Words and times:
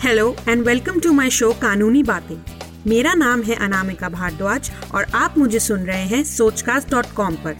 Hello 0.00 0.34
and 0.48 0.62
welcome 0.62 0.98
to 1.00 1.12
my 1.12 1.30
show 1.30 1.50
कानूनी 1.52 2.02
बातें 2.02 2.36
मेरा 2.86 3.12
नाम 3.14 3.42
है 3.42 3.54
अनामिका 3.56 4.08
भारद्वाज 4.08 4.70
और 4.94 5.04
आप 5.14 5.38
मुझे 5.38 5.58
सुन 5.58 5.80
रहे 5.80 6.04
हैं 6.06 6.22
सोचकास्ट 6.24 6.90
डॉट 6.90 7.06
कॉम 7.16 7.36
पर। 7.44 7.56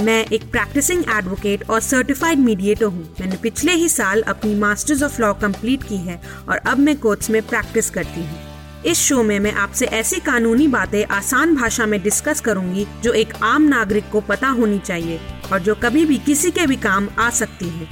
मैं 0.00 0.24
एक 0.26 0.42
प्रैक्टिसिंग 0.50 1.04
एडवोकेट 1.08 1.68
और 1.70 1.80
सर्टिफाइड 1.80 2.38
मीडिएटर 2.38 2.84
हूँ। 2.84 3.04
मैंने 3.20 3.36
पिछले 3.36 3.72
ही 3.72 3.88
साल 3.88 4.22
अपनी 4.22 4.54
मास्टर्स 4.54 5.02
ऑफ़ 5.02 5.20
लॉ 5.22 5.32
कंप्लीट 5.36 5.82
की 5.82 5.96
है 5.96 6.20
और 6.48 6.56
अब 6.56 6.78
मैं 6.78 6.96
कोर्ट्स 6.98 7.30
में 7.30 7.40
प्रैक्टिस 7.42 7.90
करती 7.90 8.20
हूँ। 8.20 8.82
इस 8.86 8.98
शो 8.98 9.22
में 9.22 9.38
मैं 9.38 9.52
आपसे 9.54 9.86
ऐसी 9.86 10.20
कानूनी 10.20 10.68
बातें 10.68 11.04
आसान 11.06 11.56
भाषा 11.56 11.86
में 11.86 12.00
डिस्कस 12.02 12.40
करूँगी 12.40 12.86
जो 13.02 13.12
एक 13.14 13.34
आम 13.44 13.68
नागरिक 13.68 14.10
को 14.12 14.20
पता 14.20 14.48
होनी 14.50 14.78
चाहिए 14.78 15.20
और 15.52 15.58
जो 15.60 15.74
कभी 15.74 16.04
भी 16.04 16.18
किसी 16.26 16.50
के 16.50 16.66
भी 16.66 16.76
काम 16.78 17.08
आ 17.18 17.30
सकती 17.30 17.68
है। 17.68 17.88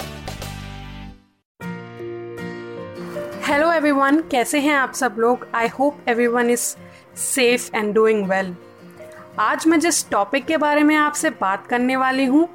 एवरीवन 3.99 4.21
कैसे 4.31 4.59
हैं 4.61 4.75
आप 4.75 4.93
सब 4.95 5.15
लोग? 5.19 5.47
I 5.55 5.69
hope 5.69 6.09
everyone 6.09 6.51
is 6.51 6.61
safe 7.17 7.71
and 7.77 7.93
doing 7.95 8.25
well 8.27 8.55
आज 9.41 9.67
मैं 9.67 9.79
जिस 9.81 10.09
टॉपिक 10.11 10.45
के 10.47 10.57
बारे 10.57 10.83
में 10.83 10.95
आपसे 10.97 11.31
बात 11.31 11.67
करने 11.67 11.97
वाली 11.97 12.25
हूँ, 12.25 12.47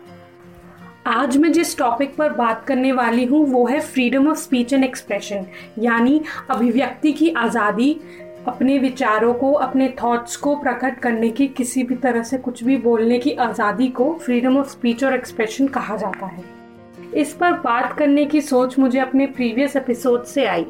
आज 1.08 1.36
मैं 1.38 1.52
जिस 1.52 1.78
टॉपिक 1.78 2.16
पर 2.16 2.34
बात 2.34 2.64
करने 2.68 2.92
वाली 2.92 3.26
हूँ, 3.26 3.46
वो 3.46 3.66
है 3.68 3.80
freedom 3.82 4.28
of 4.30 4.38
speech 4.38 4.74
and 4.74 4.84
expression 4.84 5.46
यानी 5.80 6.22
अभिव्यक्ति 6.50 7.12
की 7.14 7.30
आज़ादी, 7.38 7.92
अपने 8.48 8.78
विचारों 8.80 9.34
को, 9.34 9.52
अपने 9.54 9.90
थॉट्स 10.04 10.36
को 10.38 10.56
प्रकट 10.56 11.00
करने 11.00 11.30
की, 11.30 11.48
किसी 11.50 11.84
भी 11.84 11.96
तरह 11.98 12.24
से 12.24 12.38
कुछ 12.38 12.64
भी 12.64 12.78
बोलने 12.80 13.18
की 13.20 13.34
आज़ादी 13.42 13.88
को 13.90 14.14
फ्रीडम 14.16 14.58
ऑफ़ 14.58 14.70
स्पीच 14.70 15.04
और 15.04 15.14
एक्सप्रेशन 15.14 15.68
कहा 15.70 15.98
जाता 15.98 16.26
है। 16.28 16.44
इस 17.16 17.34
पर 17.34 17.52
बात 17.60 17.98
करने 17.98 18.26
की 18.26 18.42
सोच 18.42 18.80
मुझे 18.80 19.00
अपने 19.00 19.26
प्रीवियस 19.28 19.76
एपिसोड 19.76 20.24
से 20.26 20.46
आई। 20.46 20.66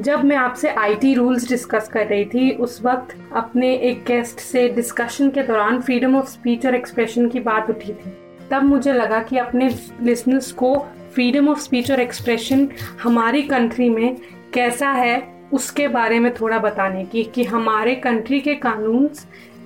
जब 0.00 0.24
मैं 0.24 0.36
आपसे 0.36 0.68
आईटी 0.68 1.14
रूल्स 1.14 1.48
डिस्कस 1.48 1.88
कर 1.88 2.06
रही 2.06 2.24
थी, 2.24 2.50
उस 2.50 2.80
वक्त 2.84 3.16
अपने 3.32 3.74
एक 3.74 4.04
गेस्ट 4.04 4.38
से 4.38 4.68
डिस्कशन 4.68 5.30
के 5.30 5.42
दौरान 5.42 5.80
फ्रीडम 5.80 6.16
ऑफ़ 6.16 6.26
स्पीच 6.26 6.66
और 6.66 6.74
एक्सप्रेशन 6.74 7.28
की 7.28 7.40
बात 7.40 7.70
उठी 7.70 7.92
थी। 7.92 8.12
तब 8.50 8.62
मुझे 8.62 8.92
लगा 8.92 9.22
कि 9.22 9.36
अपने 9.36 9.68
लिसनर्स 10.02 10.52
को 10.52 10.86
फ्रीडम 11.14 11.48
ऑफ़ 11.48 11.58
स्पीच 11.58 11.90
और 11.90 12.00
एक्सप्रेशन 12.00 12.68
हमारी 13.02 13.42
कंट्री 13.42 13.88
में 13.88 14.16
कैसा 14.54 14.90
है, 14.90 15.34
उसके 15.52 15.88
बारे 15.88 16.18
में 16.18 16.34
थोड़ा 16.34 16.58
बताने 16.58 17.04
की, 17.04 17.24
कि 17.24 17.44
हमारे 17.44 17.94
कंट्री 17.94 18.40
के 18.40 18.54
कानून 18.54 19.10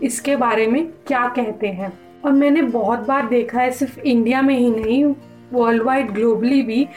इसके 0.03 0.37
बारे 0.37 0.67
में 0.67 0.87
क्या 1.07 1.27
कहते 1.29 1.67
हैं। 1.67 1.93
और 2.25 2.33
मैंने 2.33 2.63
बहुत 2.63 2.99
बार 2.99 3.29
देखा 3.29 3.61
है, 3.61 3.71
सिर्फ़ 3.71 4.01
इंडिया 4.01 4.43
में 4.43 4.59
ही 4.59 4.71
नहीं 4.71 5.15
वर्ल्ड 5.53 5.83
वाइड 5.83 6.11
ग्लोबली 6.11 6.63
भी 6.63 6.89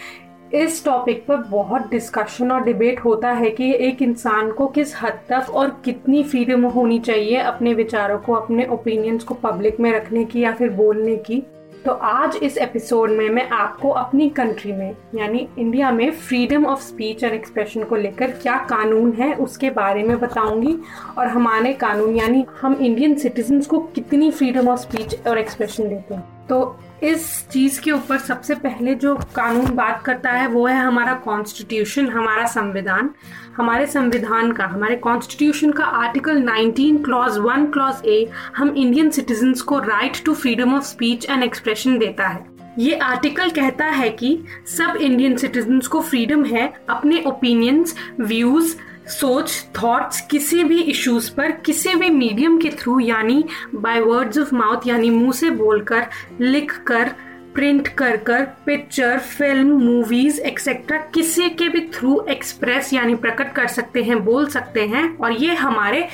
इस 0.53 0.83
टॉपिक 0.85 1.25
पर 1.25 1.35
बहुत 1.35 1.89
डिस्कशन 1.89 2.52
और 2.52 2.63
डिबेट 2.63 2.99
होता 2.99 3.31
है 3.31 3.49
कि 3.49 3.71
एक 3.75 4.02
इंसान 4.02 4.52
को 4.52 4.67
किस 4.67 4.95
हद 5.02 5.19
तक 5.30 5.49
और 5.49 5.69
कितनी 5.85 6.23
फ्रीडम 6.23 6.66
होनी 6.66 6.99
चाहिए 6.99 7.38
अपने 7.38 7.73
विचारों 7.73 8.17
को, 8.17 8.33
अपने 8.33 8.66
ओपिनियंस 8.66 9.23
को 9.23 9.33
पब्लिक 9.33 9.80
में 9.80 9.91
रखने 9.91 10.25
की 10.25 10.39
या 10.39 10.52
फिर 10.52 10.69
बोलने 10.69 11.16
की। 11.16 11.43
तो 11.85 11.91
आज 11.91 12.35
इस 12.43 12.58
एपिसोड 12.58 13.11
में 13.11 13.30
मैं 13.30 13.47
आपको 13.49 13.89
अपनी 13.89 14.30
कंट्री 14.30 14.71
में, 14.71 14.95
यानी 15.16 15.47
इंडिया 15.59 15.91
में 15.91 16.11
freedom 16.11 16.65
of 16.65 16.81
speech 16.81 17.23
and 17.23 17.33
expression 17.33 17.83
को 17.83 17.95
लेकर 17.95 18.31
क्या 18.31 18.58
कानून 18.69 19.13
है 19.13 19.33
उसके 19.33 19.69
बारे 19.69 20.03
में 20.03 20.19
बताऊँगी। 20.19 20.77
और 21.17 21.27
हमारे 21.27 21.73
कानून, 21.73 22.15
यानी 22.15 22.45
हम 22.61 22.73
इंडियन 22.73 23.15
सिटीजन्स 23.15 23.67
को 23.67 23.80
कितनी 23.80 24.31
फ्रीडम 24.31 24.67
ऑफ़ 24.67 24.80
स्पीच 24.80 25.27
और 25.27 25.38
एक्सप्रेशन 25.38 25.89
देते 25.89 26.13
हैं। 26.13 26.41
तो 26.52 26.80
इस 27.03 27.47
चीज़ 27.49 27.80
के 27.81 27.91
ऊपर 27.91 28.17
सबसे 28.17 28.55
पहले 28.55 28.95
जो 28.95 29.16
कानून 29.35 29.75
बात 29.75 30.02
करता 30.05 30.31
है, 30.31 30.47
वो 30.47 30.66
है 30.67 30.77
हमारा 30.77 31.13
कॉन्स्टिट्यूशन 31.13 32.08
हमारा 32.08 32.45
संविधान। 32.45 33.09
हमारे 33.58 33.85
संविधान 33.85 34.52
का, 34.52 34.66
हमारे 34.66 34.95
कॉन्स्टिट्यूशन 34.95 35.71
का 35.71 35.83
आर्टिकल 35.83 36.41
19 36.41 36.97
क्लॉज 37.05 37.38
1 37.38 37.71
क्लॉज 37.73 38.05
ए 38.05 38.30
हम 38.58 38.73
इंडियन 38.77 39.09
सिटीजन्स 39.09 39.61
को 39.61 39.80
right 39.80 40.23
to 40.26 40.33
freedom 40.33 40.76
of 40.76 40.83
speech 40.83 41.30
and 41.30 41.43
expression 41.43 41.98
देता 41.98 42.27
है। 42.27 42.45
ये 42.80 42.95
आर्टिकल 42.95 43.49
कहता 43.49 43.86
है 43.86 44.09
कि 44.09 44.37
सब 44.77 44.97
इंडियन 45.02 45.37
सिटीजन्स 45.37 45.87
को 45.87 46.02
फ्रीडम 46.02 46.45
है, 46.45 46.73
अपने 46.89 47.23
ओपिनियंस 47.27 47.95
व्यूज़ 48.20 48.76
सोच 49.08 49.66
थॉट्स 49.84 50.22
किसी 50.22 50.64
भी 50.64 50.80
इश्यूज़ 50.82 51.32
पर, 51.36 51.52
किसी 51.52 51.95
भी 51.95 52.10
मीडियम 52.10 52.58
के 52.58 52.70
थ्रू 52.70 53.00
यानी 53.00 53.44
बाय 53.76 54.00
वर्ड्स 54.00 54.38
ऑफ़ 54.38 54.56
माउथ 54.56 54.88
यानी 54.88 55.10
मुँह 55.10 55.32
से 55.32 55.50
बोलकर 55.50 56.08
लिख 56.42 56.78
कर 56.88 57.12
प्रिंट 57.56 57.88
कर 57.88 58.16
कर 58.17 58.44
पिक्चर 58.66 59.17
फ़िल्म 59.20 59.80
मूवीज़ 59.80 60.39
एक्सेट्रा 60.42 60.98
किसी 61.14 61.50
के 61.50 61.67
भी 61.70 61.80
थ्रू 61.94 62.20
एक्सप्रेस 62.30 62.94
यानी 62.94 63.16
प्रकट 63.16 63.52
कर 63.54 63.67
सकते 63.67 64.04
हैं, 64.04 64.23
बोल 64.26 64.48
सकते 64.48 64.86
हैं, 64.88 65.18
और 65.18 65.32
ये 65.32 65.56
हमारे 65.56 66.08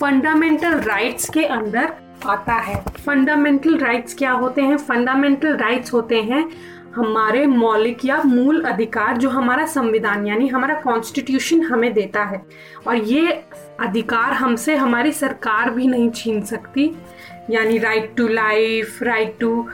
फंडामेंटल 0.00 0.78
राइट्स 0.80 1.28
के 1.30 1.44
अंदर 1.44 1.92
आता 2.26 2.54
है। 2.54 2.82
फंडामेंटल 3.06 3.78
राइट्स 3.78 4.14
क्या 4.14 4.32
होते 4.32 4.62
हैं? 4.62 4.76
फंडामेंटल 4.76 5.56
राइट्स 5.56 5.92
होते 5.92 6.20
हैं 6.22 6.48
हमारे 6.96 7.46
मौलिक 7.46 8.04
या 8.04 8.22
मूल 8.22 8.62
अधिकार 8.62 9.16
जो 9.16 9.28
हमारा 9.30 9.66
संविधान, 9.66 10.26
यानी 10.26 10.48
हमारा 10.48 10.74
कॉन्स्टिट्यूशन 10.80 11.62
हमें 11.62 11.92
देता 11.92 12.24
है। 12.24 12.42
और 12.86 12.96
ये 12.96 13.44
अधिकार 13.80 14.32
हमसे 14.32 14.76
हमारी 14.76 15.12
सरकार 15.12 15.70
भी 15.70 15.86
नहीं 15.86 16.10
छीन 16.10 16.40
सकती। 16.42 16.90
यानी 17.50 17.78
right 17.78 18.14
to 18.16 18.28
life 18.28 19.02
right 19.02 19.36
to 19.40 19.68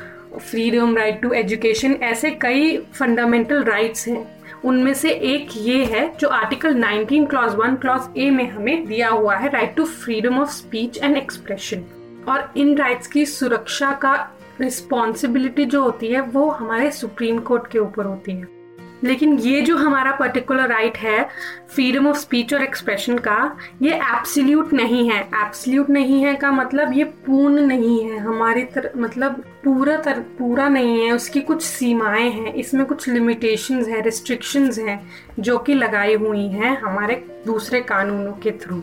freedom 0.51 0.97
right 0.97 1.21
to 1.23 1.33
education 1.33 1.93
ऐसे 2.03 2.31
कई 2.31 2.77
फंडामेंटल 2.95 3.63
राइट्स 3.65 4.09
हैं। 4.09 4.41
उनमें 4.65 4.93
से 4.95 5.11
एक 5.11 5.49
ये 5.57 5.85
है 5.85 6.17
जो 6.21 6.29
आर्टिकल 6.29 6.75
19 6.75 7.27
क्लॉज 7.27 7.55
1 7.55 7.77
क्लॉज 7.81 8.19
ए 8.19 8.31
में 8.31 8.51
हमें 8.51 8.87
दिया 8.87 9.09
हुआ 9.09 9.37
है 9.37 9.51
right 9.51 9.75
to 9.77 9.85
freedom 9.85 10.39
of 10.39 10.51
speech 10.51 10.99
and 10.99 11.17
expression 11.17 11.85
और 12.29 12.53
इन 12.57 12.77
राइट्स 12.77 13.07
की 13.07 13.25
सुरक्षा 13.27 13.93
का 13.93 14.15
रिस्पॉन्सिबिलिटी 14.61 15.65
जो 15.65 15.83
होती 15.83 16.07
है, 16.07 16.21
वो 16.21 16.51
हमारे 16.51 16.91
सुप्रीम 16.91 17.39
कोर्ट 17.39 17.67
के 17.67 17.79
ऊपर 17.79 18.05
होती 18.05 18.33
है। 18.33 18.61
लेकिन 19.05 19.39
ये 19.39 19.63
जो 19.63 19.77
हमारा 19.77 20.13
पर्टिकुलर 20.13 20.69
राइट 20.69 20.99
है 20.99 21.29
फ्रीडम 21.75 22.07
ऑफ़ 22.07 22.17
स्पीच 22.17 22.55
और 22.55 22.63
एक्सप्रेशन 22.63 23.19
का, 23.19 23.57
ये 23.83 23.95
एब्सोल्यूट 23.95 24.73
नहीं 24.73 25.11
है। 25.11 25.21
एब्सोल्यूट 25.21 25.91
नहीं 25.91 26.25
है 26.25 26.35
का 26.35 26.53
मतलब 26.53 26.93
ये 26.93 27.05
पूर्ण 27.05 27.61
नहीं 27.61 28.05
है। 28.05 28.19
हमारी 28.19 28.63
तर 28.63 28.91
मतलब 28.97 29.45
पूरा 29.65 29.97
तर, 29.97 30.21
पूरा 30.21 30.69
नहीं 30.69 31.05
है। 31.05 31.13
उसकी 31.13 31.41
कुछ 31.41 31.63
सीमाएँ 31.63 32.31
हैं। 32.31 32.55
इसमें 32.55 32.87
कुछ 32.87 33.09
लिमिटेशंस 33.09 33.89
है 33.89 34.01
रिस्ट्रिक्शंस 34.03 34.79
हैं, 34.79 35.11
जो 35.41 35.59
कि 35.59 35.75
लगाई 35.75 36.15
हुई 36.15 36.47
हैं 36.47 36.81
हमारे 36.81 37.43
दूसरे 37.47 37.81
कानूनों 37.81 38.33
के 38.33 38.51
थ्रू 38.51 38.83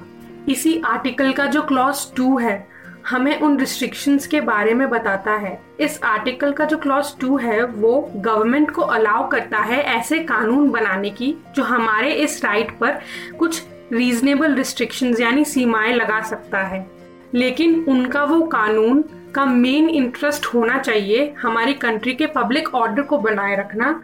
इसी 0.49 0.81
आर्टिकल 0.85 1.33
का 1.33 1.45
जो 1.45 1.61
क्लॉज 1.61 2.15
टू 2.15 2.37
है 2.37 2.76
हमें 3.09 3.39
उन 3.39 3.59
रिस्ट्रिक्शंस 3.59 4.27
के 4.27 4.41
बारे 4.41 4.73
में 4.73 4.89
बताता 4.89 5.31
है। 5.31 5.61
इस 5.79 5.99
आर्टिकल 6.03 6.51
का 6.51 6.65
जो 6.65 6.77
क्लॉज 6.77 7.17
टू 7.19 7.37
है, 7.37 7.65
वो 7.65 8.11
गवर्नमेंट 8.15 8.71
को 8.71 8.81
अलाउ 8.81 9.29
करता 9.29 9.57
है 9.57 9.81
ऐसे 9.81 10.19
कानून 10.19 10.69
बनाने 10.69 11.09
की, 11.09 11.35
जो 11.55 11.63
हमारे 11.63 12.13
इस 12.13 12.45
राइट 12.45 12.77
पर 12.77 12.99
कुछ 13.39 13.63
रीजनेबल 13.93 14.55
रिस्ट्रिक्शंस 14.55 15.19
यानी 15.19 15.45
सीमाएँ 15.45 15.93
लगा 15.93 16.21
सकता 16.21 16.59
है। 16.59 16.91
लेकिन 17.33 17.85
उनका 17.87 18.23
वो 18.23 18.41
कानून 18.41 19.05
का 19.35 19.45
मेन 19.45 19.89
इंटरेस्ट 19.89 20.45
होना 20.45 20.77
चाहिए 20.77 21.35
हमारी 21.41 21.73
कंट्री 21.73 22.13
के 22.13 22.25
पब्लिक 22.25 22.75
ऑर्डर 22.75 23.01
को 23.01 23.17
बनाए 23.17 23.55
रखना 23.55 24.01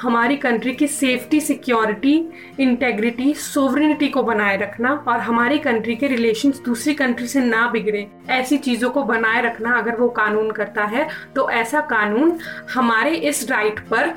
हमारी 0.00 0.36
कंट्री 0.36 0.72
की 0.72 0.86
सेफ्टी 0.86 1.40
सिक्योरिटी 1.40 2.14
इंटेग्रिटी 2.60 3.32
सोवरेनिटी 3.34 4.08
को 4.08 4.22
बनाए 4.22 4.56
रखना 4.56 4.92
और 5.08 5.20
हमारी 5.20 5.58
कंट्री 5.58 5.96
के 5.96 6.06
रिलेशन 6.06 6.52
दूसरी 6.64 6.94
कंट्री 6.94 7.26
से 7.26 7.40
ना 7.40 7.66
बिगड़े। 7.70 8.06
ऐसी 8.30 8.58
चीज़ों 8.58 8.90
को 8.90 9.02
बनाए 9.02 9.42
रखना 9.42 9.78
अगर 9.78 9.96
वो 9.96 10.08
कानून 10.08 10.50
करता 10.50 10.84
है 10.84 11.08
तो 11.36 11.50
ऐसा 11.50 11.80
कानून 11.80 12.38
हमारे 12.74 13.10
इस 13.10 13.50
राइट 13.50 13.80
पर 13.80 14.14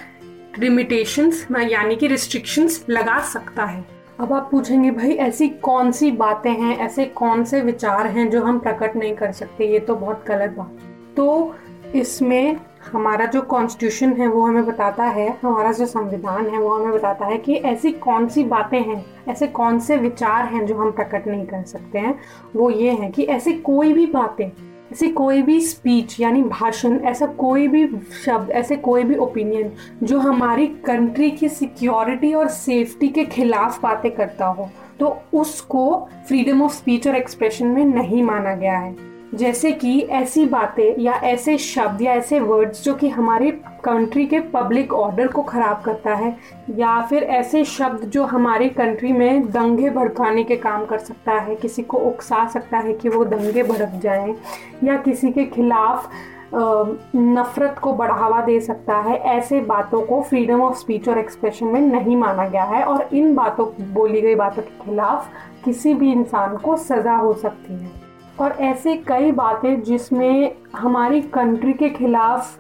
लिमिटेशंस 0.60 1.48
यानी 1.52 1.96
कि 1.96 2.08
रिस्ट्रिक्शंस 2.08 2.86
लगा 2.90 3.20
सकता 3.24 3.66
है। 3.66 3.86
अब 4.20 4.34
आप 4.34 4.48
पूछेंगे, 4.52 4.92
भाई, 4.92 5.12
ऐसी 5.12 5.48
कौन 5.50 5.92
सी 5.92 6.12
बातें 6.12 6.52
हैं, 6.52 6.78
ऐसे 6.78 7.06
कौन 7.06 7.44
से 7.44 7.62
विचार 7.62 8.08
हैं 8.08 8.30
जो 8.30 8.44
हम 8.44 8.60
प्रकट 8.60 8.96
नहीं 8.96 9.14
कर 9.16 9.32
सकते? 9.32 9.66
ये 9.66 9.80
तो 9.80 9.96
बहुत 9.96 10.26
गलत 10.28 10.50
बात। 10.50 10.78
तो 11.18 11.56
इसमें 11.96 12.58
हमारा 12.84 13.26
जो 13.26 13.42
कॉन्स्टिट्यूशन 13.42 14.14
है, 14.14 14.28
वो 14.28 14.42
हमें 14.42 14.66
बताता 14.66 15.04
है, 15.06 15.28
हमारा 15.42 15.72
जो 15.72 15.86
संविधान 15.86 16.48
है, 16.48 16.60
वो 16.60 16.70
हमें 16.70 16.92
बताता 16.92 17.26
है 17.26 17.38
कि 17.38 17.56
ऐसी 17.56 17.92
कौन 17.92 18.28
सी 18.28 18.44
बातें 18.44 18.80
हैं, 18.80 19.04
ऐसे 19.28 19.48
कौन 19.50 19.80
से 19.80 19.98
विचार 19.98 20.46
हैं 20.46 20.66
जो 20.66 20.76
हम 20.76 20.92
प्रकट 20.92 21.28
नहीं 21.28 21.46
कर 21.46 21.64
सकते 21.64 22.00
हैं। 22.00 22.18
वो 22.56 22.70
ये 22.70 22.92
है 22.92 23.10
कि 23.10 23.24
ऐसी 23.24 23.54
कोई 23.54 23.94
भी 23.94 24.06
बातें, 24.06 24.46
ऐसी 24.92 25.08
कोई 25.08 25.42
भी 25.42 25.60
स्पीच 25.62 26.20
यानी 26.20 26.42
भाषण, 26.44 27.00
ऐसा 27.00 27.26
कोई 27.26 27.68
भी 27.68 27.88
शब्द, 28.26 28.52
ऐसे 28.52 28.76
कोई 28.78 29.04
भी 29.04 29.16
ओपिनियन 29.18 29.72
जो 30.04 30.20
हमारी 30.20 30.68
कंट्री 30.86 31.30
की 31.32 31.50
सिक्योरिटी 31.50 32.34
और 32.34 32.48
सेफ्टी 32.48 33.08
के 33.08 33.26
खिलाफ 33.26 33.82
बातें 33.84 34.12
करता 34.12 34.46
हो 34.48 34.70
तो 35.00 35.16
उसको 35.34 35.86
फ्रीडम 36.28 36.62
ऑफ़ 36.62 36.74
स्पीच 36.74 37.08
और 37.08 37.16
एक्सप्रेशन 37.16 37.68
में 37.68 37.86
नहीं 37.86 38.24
माना 38.24 38.54
गया 38.56 38.78
है। 38.78 39.11
जैसे 39.34 39.72
कि 39.72 40.00
ऐसी 40.02 40.46
बातें 40.46 40.98
या 41.00 41.14
ऐसे 41.24 41.58
शब्द 41.58 42.02
या 42.02 42.14
ऐसे 42.14 42.40
वर्ड्स 42.40 42.84
जो 42.84 42.94
कि 42.96 43.10
हमारे 43.10 43.52
कंट्री 43.86 44.26
के 44.26 44.40
पब्लिक 44.50 44.94
ऑर्डर 44.94 45.28
को 45.28 45.44
ख़राब 45.44 45.82
करता 45.82 46.16
है, 46.16 46.36
या 46.72 47.02
फिर 47.02 47.24
ऐसे 47.24 47.64
शब्द 47.66 48.04
जो 48.06 48.24
हमारी 48.24 48.68
कंट्री 48.72 49.12
में 49.14 49.50
दंगे 49.52 49.90
भड़काने 49.90 50.44
के 50.44 50.56
काम 50.58 50.86
कर 50.86 50.98
सकता 51.00 51.34
है, 51.34 51.56
किसी 51.56 51.84
को 51.84 51.98
उकसा 52.00 52.48
सकता 52.48 52.78
है 52.78 52.94
कि 52.94 53.10
वो 53.10 53.24
दंगे 53.26 53.64
भड़क 53.64 54.00
जाएँ, 54.04 54.36
या 54.84 54.98
किसी 54.98 55.32
के 55.32 55.46
खिलाफ 55.46 56.12
नफ़रत 56.54 57.80
को 57.80 57.94
बढ़ावा 57.94 58.42
दे 58.42 58.60
सकता 58.60 58.98
है, 59.00 59.18
ऐसे 59.18 59.62
बातों 59.64 60.02
को 60.02 60.22
फ्रीडम 60.22 60.62
ऑफ़ 60.62 60.78
स्पीच 60.78 61.10
और 61.10 61.20
एक्सप्रेशन 61.20 61.66
में 61.66 61.82
नहीं 61.82 62.16
माना 62.18 62.48
गया 62.48 62.64
है 62.66 62.84
और 62.84 63.08
इन 63.14 63.34
बातों, 63.36 63.72
बोली 63.94 64.22
गई 64.22 64.36
बातों 64.36 64.62
के 64.62 64.84
खिलाफ 64.86 65.30
किसी 65.66 65.94
भी 65.94 66.12
इंसान 66.12 66.58
को 66.58 66.78
सज़ा 66.80 67.16
हो 67.16 67.34
सकती 67.34 67.74
है। 67.74 68.10
और 68.42 68.52
ऐसे 68.62 68.96
कई 69.08 69.32
बातें 69.32 69.82
जिसमें 69.84 70.56
हमारी 70.76 71.22
कंट्री 71.34 71.74
के 71.74 71.90
खिलाफ 71.90 72.58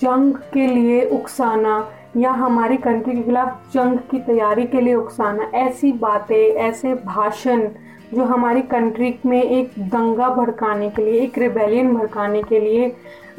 जंग 0.00 0.34
के 0.52 0.66
लिए 0.66 1.04
उकसाना 1.10 1.90
या 2.16 2.30
हमारी 2.32 2.76
कंट्री 2.76 3.14
के 3.14 3.22
खिलाफ 3.22 3.72
जंग 3.74 3.98
की 4.10 4.18
तैयारी 4.20 4.64
के 4.66 4.80
लिए 4.80 4.94
उकसाना, 4.94 5.50
ऐसी 5.54 5.92
बातें, 5.92 6.36
ऐसे 6.36 6.94
भाषण 6.94 7.68
जो 8.14 8.24
हमारी 8.24 8.62
कंट्री 8.62 9.14
में 9.26 9.42
एक 9.42 9.72
दंगा 9.80 10.28
भड़काने 10.28 10.88
के 10.90 11.04
लिए, 11.04 11.20
एक 11.20 11.38
रिबेलियन 11.38 11.94
भड़काने 11.94 12.42
के 12.42 12.60
लिए 12.60 12.88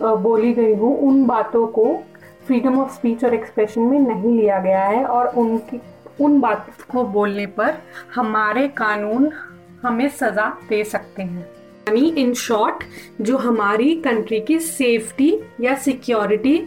बोली 0.02 0.54
गई 0.54 0.76
हो, 0.76 0.88
उन 0.88 1.26
बातों 1.26 1.66
को 1.68 1.86
फ्रीडम 2.48 2.80
ऑफ़ 2.80 2.94
स्पीच 2.94 3.24
और 3.26 3.34
एक्सप्रेशन 3.34 3.82
में 3.82 4.00
नहीं 4.00 4.38
लिया 4.38 4.60
गया 4.60 4.84
है 4.84 5.06
और 5.06 5.28
उनकी, 5.38 5.82
उन 6.22 6.40
बातों 6.42 6.86
को 6.92 7.04
बोलने 7.10 7.46
पर 7.48 7.74
हमारे 8.16 8.68
कानून 8.68 9.32
हमें 9.84 10.08
सज़ा 10.10 10.48
दे 10.70 10.84
सकते 10.84 11.24
हैं। 11.24 11.61
यानी 11.92 12.10
इन 12.10 12.34
शॉर्ट 12.34 12.84
जो 13.22 13.38
हमारी 13.38 13.96
कंट्री 13.96 14.40
की 14.40 14.60
सेफ्टी 14.60 15.34
या 15.62 15.76
सिक्योरिटी 15.76 16.58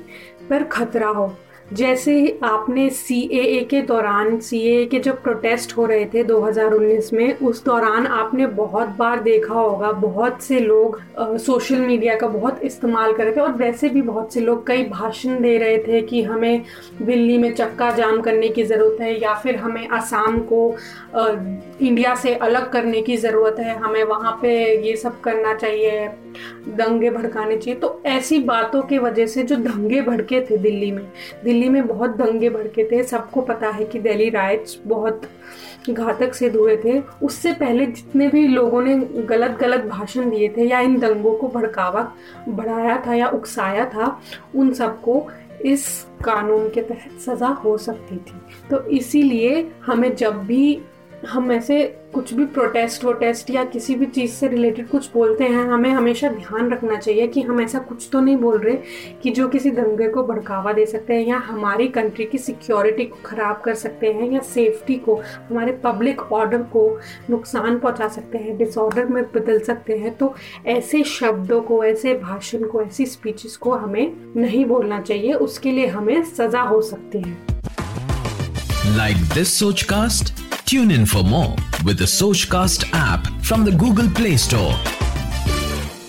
पर 0.50 0.64
खतरा 0.64 1.08
हो। 1.08 1.26
जैसे 1.74 2.38
आपने 2.44 2.88
सी 2.90 3.64
के 3.70 3.80
दौरान 3.82 4.38
सी 4.40 4.86
के 4.86 4.98
जब 5.00 5.22
प्रोटेस्ट 5.22 5.76
हो 5.76 5.86
रहे 5.86 6.04
थे 6.04 6.24
2019 6.24 7.12
में 7.12 7.38
उस 7.38 7.64
दौरान 7.64 8.06
आपने 8.06 8.46
बहुत 8.46 8.88
बार 8.88 9.22
देखा 9.22 9.54
होगा 9.54 9.92
बहुत 9.92 10.42
से 10.42 10.60
लोग 10.60 11.00
आ, 11.18 11.36
सोशल 11.36 11.80
मीडिया 11.80 12.14
का 12.14 12.28
बहुत 12.28 12.60
इस्तेमाल 12.62 13.12
कर 13.12 13.24
रहे 13.24 13.36
थे 13.36 13.40
और 13.40 13.52
वैसे 13.52 13.88
भी 13.88 14.02
बहुत 14.02 14.32
से 14.34 14.40
लोग 14.40 14.66
कई 14.66 14.84
भाषण 14.84 15.40
दे 15.42 15.56
रहे 15.58 15.78
थे 15.78 16.02
कि 16.02 16.22
हमें 16.22 16.64
दिल्ली 17.02 17.38
में 17.38 17.54
चक्का 17.54 17.90
जाम 17.90 18.20
करने 18.20 18.48
की 18.48 18.64
ज़रूरत 18.64 19.00
है 19.00 19.20
या 19.22 19.34
फिर 19.34 19.56
हमें 19.56 19.88
आसाम 19.88 20.38
को 20.52 20.68
आ, 21.14 21.28
इंडिया 21.80 22.14
से 22.14 22.34
अलग 22.34 22.70
करने 22.72 23.02
की 23.02 23.16
ज़रूरत 23.16 23.58
है 23.58 23.76
हमें 23.78 24.04
वहाँ 24.04 24.38
पे 24.42 24.54
ये 24.86 24.96
सब 24.96 25.20
करना 25.20 25.54
चाहिए। 25.54 26.08
दंगे 26.68 27.10
भड़काने 27.10 27.56
चाहिए। 27.56 27.80
तो 27.80 28.00
ऐसी 28.06 28.38
बातों 28.44 28.82
की 28.82 28.98
वजह 28.98 29.26
से 29.26 29.42
जो 29.42 29.56
दंगे 29.56 30.00
भड़के 30.00 30.40
थे 30.40 30.56
दिल्ली 30.56 30.90
में 30.92 31.04
दिल्ली 31.44 31.68
में 31.68 31.86
बहुत 31.86 32.16
दंगे 32.16 32.50
भड़के 32.50 32.84
थे। 32.92 33.02
सबको 33.02 33.40
पता 33.42 33.68
है 33.68 33.84
कि 33.84 33.98
दिल्ली 33.98 34.28
राइट्स 34.30 34.78
बहुत 34.86 35.28
घातक 35.90 36.34
सिद्ध 36.34 36.56
हुए 36.56 36.76
थे। 36.76 36.98
उससे 37.22 37.52
पहले 37.52 37.86
जितने 37.86 38.28
भी 38.28 38.46
लोगों 38.48 38.82
ने 38.82 38.96
गलत 39.26 39.58
गलत 39.60 39.84
भाषण 39.84 40.30
दिए 40.30 40.48
थे 40.48 40.64
या 40.64 40.80
इन 40.80 40.98
दंगों 40.98 41.34
को 41.34 41.48
भड़कावा, 41.48 42.12
बढ़ाया 42.48 43.02
था 43.06 43.14
या 43.14 43.28
उकसाया 43.28 43.84
था, 43.84 44.20
उन 44.54 44.72
सबको 44.72 45.26
इस 45.64 45.86
कानून 46.24 46.68
के 46.68 46.82
तहत 46.82 47.20
सज़ा 47.20 47.48
हो 47.48 47.76
सकती 47.78 48.16
थी। 48.16 48.40
तो 48.70 48.80
इसीलिए 48.90 49.70
हमें 49.86 50.14
जब 50.16 50.42
भी 50.46 50.80
हम 51.28 51.52
ऐसे 51.52 51.84
कुछ 52.14 52.32
भी 52.34 52.44
प्रोटेस्ट 52.44 53.04
वोटेस्ट 53.04 53.50
या 53.50 53.64
किसी 53.64 53.94
भी 53.94 54.06
चीज़ 54.06 54.32
से 54.32 54.48
रिलेटेड 54.48 54.88
कुछ 54.88 55.12
बोलते 55.14 55.44
हैं, 55.44 55.64
हमें 55.64 55.90
हमेशा 55.90 56.28
ध्यान 56.28 56.70
रखना 56.70 56.96
चाहिए 56.96 57.26
कि 57.26 57.42
हम 57.42 57.60
ऐसा 57.60 57.78
कुछ 57.78 58.08
तो 58.12 58.20
नहीं 58.20 58.36
बोल 58.36 58.58
रहे 58.58 58.74
कि 59.22 59.30
जो 59.30 59.48
किसी 59.48 59.70
दंगे 59.70 60.08
को 60.08 60.22
बढ़ावा 60.22 60.72
दे 60.72 60.86
सकते 60.86 61.14
हैं 61.14 61.26
या 61.26 61.38
हमारी 61.38 61.88
कंट्री 61.88 62.24
की 62.24 62.38
सिक्योरिटी 62.38 63.04
को 63.04 63.16
ख़राब 63.24 63.60
कर 63.64 63.74
सकते 63.74 64.12
हैं 64.12 64.30
या 64.30 64.40
सेफ्टी 64.40 64.94
को, 64.94 65.14
हमारे 65.50 65.72
पब्लिक 65.72 66.20
ऑर्डर 66.32 66.58
को 66.58 67.00
नुकसान 67.30 67.78
पहुँचा 67.78 68.08
सकते 68.08 68.38
हैं 68.38 68.56
डिसऑर्डर 68.58 69.04
में 69.04 69.22
बदल 69.24 69.60
सकते 69.60 69.98
हैं 69.98 70.16
तो 70.16 70.34
ऐसे 70.66 71.02
शब्दों 71.04 71.60
को, 71.62 71.84
ऐसे 71.84 72.14
भाषण 72.14 72.64
को, 72.64 72.82
ऐसी 72.82 73.06
स्पीचेस 73.06 73.56
को 73.56 73.72
हमें 73.72 74.12
नहीं 74.36 74.64
बोलना 74.64 75.00
चाहिए, 75.00 75.32
उसके 75.32 75.70
लिए 75.70 75.86
हमें 75.86 76.22
सज़ा 76.24 76.62
हो 76.62 76.80
सकती 76.82 77.18
है 77.18 77.54
Like 78.96 79.22
this 79.34 79.50
Sochcast? 79.60 80.43
Tune 80.66 80.90
in 80.90 81.04
for 81.04 81.22
more 81.22 81.54
with 81.84 81.98
the 81.98 82.06
Sochcast 82.06 82.88
app 82.94 83.26
from 83.42 83.66
the 83.66 83.72
Google 83.72 84.08
Play 84.08 84.36
Store. 84.36 84.74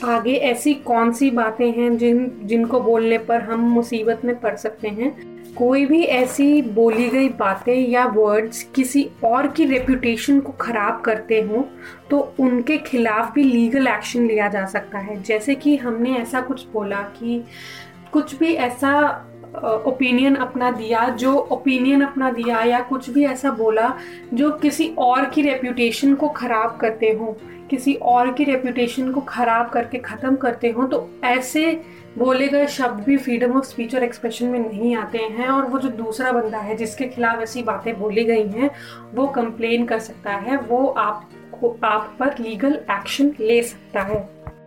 आगे 0.03 0.35
ऐसी 0.49 0.73
कौन 0.85 1.11
सी 1.13 1.29
बातें 1.31 1.65
हैं 1.71 1.97
जिन, 1.97 2.31
जिनको 2.43 2.79
बोलने 2.79 3.17
पर 3.17 3.41
हम 3.41 3.67
मुसीबत 3.69 4.21
में 4.25 4.39
पड़ 4.39 4.55
सकते 4.55 4.87
हैं 4.89 5.11
कोई 5.55 5.85
भी 5.85 6.01
ऐसी 6.03 6.61
बोली 6.71 7.09
गई 7.09 7.29
बातें 7.29 7.75
या 7.89 8.05
वर्ड्स 8.05 8.63
किसी 8.75 9.07
और 9.23 9.47
की 9.47 9.65
रेपुटेशन 9.65 10.39
को 10.39 10.51
ख़राब 10.61 11.01
करते 11.01 11.41
हों 11.41 11.63
तो 12.09 12.19
उनके 12.39 12.77
खिलाफ 12.77 13.33
भी 13.33 13.43
लीगल 13.43 13.87
एक्शन 13.87 14.27
लिया 14.27 14.47
जा 14.47 14.65
सकता 14.65 14.99
है 14.99 15.21
जैसे 15.23 15.55
कि 15.55 15.77
हमने 15.77 16.17
ऐसा 16.17 16.41
कुछ 16.41 16.65
बोला 16.73 17.01
कि 17.19 17.43
कुछ 18.11 18.35
भी 18.35 18.53
ऐसा 18.53 18.91
ओपिनियन 19.87 20.35
अपना 20.35 20.71
दिया, 20.71 21.07
जो 21.09 21.33
ओपिनियन 21.33 22.01
अपना 22.01 22.31
दिया 22.31 22.61
या 22.63 22.79
कुछ 22.81 23.09
भी 23.09 23.25
ऐसा 23.25 23.51
बोला, 23.53 23.93
जो 24.33 24.51
किसी 24.51 24.93
और 24.97 25.29
की 25.29 25.41
रेपुटेशन 25.41 26.15
को 26.15 26.29
ख़राब 26.29 26.77
करते 26.81 27.11
हो, 27.11 27.37
किसी 27.69 27.93
और 27.95 28.31
की 28.33 28.43
रेपुटेशन 28.43 29.11
को 29.11 29.21
ख़राब 29.21 29.69
करके 29.69 29.97
ख़त्म 29.97 30.35
करते 30.35 30.69
हो 30.69 30.85
तो 30.87 31.07
ऐसे 31.25 31.71
बोले 32.17 32.47
गए 32.47 32.67
शब्द 32.67 33.03
भी 33.05 33.17
फ्रीडम 33.17 33.57
ऑफ़ 33.57 33.65
स्पीच 33.65 33.95
और 33.95 34.03
एक्सप्रेशन 34.03 34.45
में 34.45 34.59
नहीं 34.59 34.95
आते 34.95 35.17
हैं 35.17 35.47
और 35.47 35.65
वो 35.65 35.79
जो 35.79 35.89
दूसरा 35.89 36.31
बंदा 36.31 36.57
है, 36.57 36.75
जिसके 36.75 37.07
खिलाफ 37.07 37.41
ऐसी 37.41 37.63
बातें 37.63 37.97
बोली 37.99 38.23
गई 38.25 38.47
हैं, 38.49 38.69
वो 39.13 39.27
कंप्लेन 39.27 39.85
कर 39.85 39.99
सकता 39.99 40.31
है, 40.31 40.57
वो 40.57 40.85
आप 40.87 41.29
आप 41.85 42.15
पर 42.19 42.35
लीगल 42.39 42.73
एक्शन 42.91 43.31
ले 43.39 43.61
सकता 43.63 44.01
है। 44.01 44.17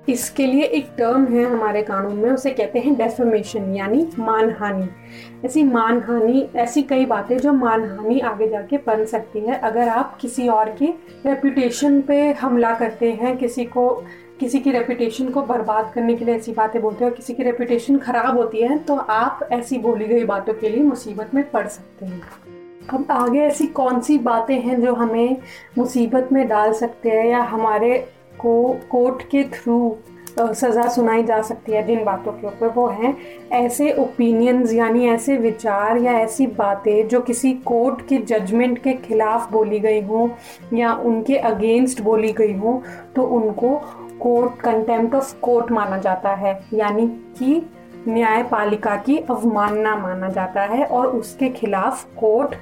इसके 0.08 0.46
लिए 0.46 0.62
एक 0.62 0.87
टर्म 0.99 1.25
है 1.26 1.44
हमारे 1.44 1.82
कानून 1.82 2.16
में, 2.16 2.31
उसे 2.31 2.50
कहते 2.50 2.78
हैं 2.78 2.94
डेफेमेशन 2.96 3.75
यानी 3.76 4.06
मानहानि। 4.19 4.88
ऐसी 5.44 5.62
मानहानि, 5.62 6.49
ऐसी 6.56 6.82
कई 6.82 7.06
बातें 7.06 7.37
जो 7.38 7.52
मानहानि 7.52 8.20
आगे 8.20 8.49
जाके 8.49 8.76
बन 8.76 9.05
सकती 9.05 9.40
है। 9.40 9.58
अगर 9.60 9.88
आप 9.88 10.16
किसी 10.20 10.49
और 10.49 10.70
की 10.72 10.87
रेपुटेशन 11.26 12.00
पे 12.00 12.20
हमला 12.32 12.75
करते 12.75 13.12
हैं, 13.12 13.37
किसी 13.37 13.64
को, 13.64 13.88
किसी 14.40 14.58
की 14.58 14.70
रेपुटेशन 14.70 15.28
को 15.28 15.43
बर्बाद 15.43 15.90
करने 15.94 16.14
के 16.14 16.25
लिए 16.25 16.34
ऐसी 16.34 16.52
बातें 16.52 16.81
बोलते 16.82 17.04
हैं 17.04 17.14
किसी 17.14 17.34
की 17.34 17.43
रेपुटेशन 17.43 17.99
ख़राब 17.99 18.37
होती 18.38 18.62
है 18.62 18.78
तो 18.78 18.96
आप 18.96 19.49
ऐसी 19.52 19.78
बोली 19.78 20.06
गई 20.06 20.25
बातों 20.25 20.54
के 20.54 20.69
लिए 20.69 20.82
मुसीबत 20.82 21.34
में 21.34 21.50
पड़ 21.50 21.66
सकते 21.66 22.06
हैं। 22.06 22.20
अब 22.93 23.06
आगे 23.11 23.40
ऐसी 23.40 23.66
कौन 23.66 24.00
सी 24.00 24.19
बातें 24.19 24.61
हैं 24.61 24.80
जो 24.80 24.94
हमें 24.94 25.37
मुसीबत 25.78 26.28
में 26.32 26.47
डाल 26.49 26.73
सकते 26.73 27.11
हैं 27.11 27.26
या 27.26 27.40
हमारे 27.44 27.97
को 28.38 28.78
कोर्ट 28.90 29.23
के 29.23 29.45
थ्रू 29.54 29.97
सज़ा 30.38 30.87
सुनाई 30.88 31.23
जा 31.23 31.40
सकती 31.42 31.73
है 31.73 31.83
जिन 31.87 32.04
बातों 32.04 32.33
के 32.33 32.47
ऊपर 32.47 32.68
वो 32.68 32.87
हैं। 32.88 33.16
ऐसे 33.52 33.90
ओपिनियंस 33.92 34.73
यानी 34.75 35.09
ऐसे 35.09 35.37
विचार 35.37 35.97
या 35.97 36.12
ऐसी 36.12 36.47
बातें 36.47 37.09
जो 37.09 37.21
किसी 37.21 37.52
कोर्ट 37.66 38.07
के 38.09 38.18
जजमेंट 38.18 38.78
के 38.83 38.92
खिलाफ 38.99 39.50
बोली 39.52 39.80
गई 39.80 40.00
हों 40.00 40.28
या 40.75 40.92
उनके 40.95 41.37
अगेंस्ट 41.37 42.00
बोली 42.00 42.33
गई 42.33 42.54
हों 42.54 42.78
तो 43.16 43.23
उनको 43.37 43.75
कोर्ट 44.21 44.61
कंटेम्प्ट 44.61 45.14
ऑफ़ 45.14 45.35
कोर्ट 45.40 45.73
माना 45.73 45.99
जाता 45.99 46.35
है। 46.35 46.59
यानी 46.75 47.07
कि 47.38 47.62
न्यायपालिका 48.09 48.97
की 48.97 49.18
अवमानना 49.21 49.97
माना 49.97 50.28
जाता 50.28 50.62
है 50.62 50.85
और 50.85 51.07
उसके 51.09 51.49
खिलाफ 51.49 52.04
कोर्ट 52.16 52.54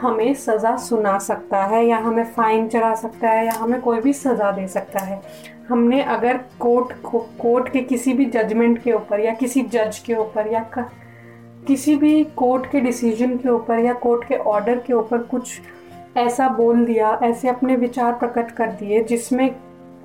हमें 0.00 0.34
सज़ा 0.34 0.76
सुना 0.76 1.18
सकता 1.18 1.64
है 1.64 1.84
या 1.86 1.96
हमें 1.96 2.24
फ़ाइन 2.24 2.68
चढ़ा 2.68 2.94
सकता 2.94 3.30
है 3.30 3.46
या 3.46 3.52
हमें 3.52 3.80
कोई 3.80 4.00
भी 4.00 4.12
सज़ा 4.12 4.50
दे 4.50 4.66
सकता 4.68 5.00
है। 5.00 5.22
हमने 5.68 6.02
अगर 6.02 6.40
कोर्ट 6.60 6.92
कोर्ट 7.40 7.68
के 7.68 7.80
किसी 7.80 8.12
भी 8.12 8.24
जजमेंट 8.24 8.82
के 8.82 8.92
ऊपर 8.92 9.20
या 9.20 9.34
किसी 9.34 9.62
जज 9.62 9.98
के 9.98 10.14
ऊपर 10.14 10.52
या 10.52 10.66
किसी 11.66 11.96
भी 11.96 12.24
कोर्ट 12.24 12.70
के 12.70 12.80
डिसीज़न 12.80 13.36
के 13.36 13.48
ऊपर 13.48 13.78
या 13.78 13.92
कोर्ट 13.92 14.28
के 14.28 14.34
ऑर्डर 14.34 14.78
के 14.78 14.92
ऊपर 14.92 15.18
कुछ 15.18 15.60
ऐसा 16.16 16.48
बोल 16.48 16.84
दिया 16.84 17.18
ऐसे 17.22 17.48
अपने 17.48 17.76
विचार 17.76 18.12
प्रकट 18.12 18.50
कर 18.50 18.66
दिए 18.66 19.02
जिसमें 19.04 19.54